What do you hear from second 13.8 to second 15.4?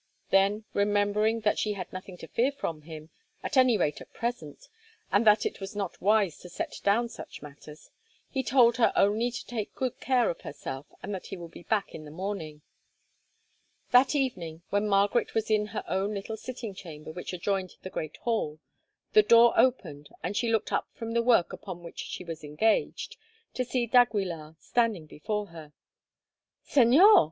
That evening, when Margaret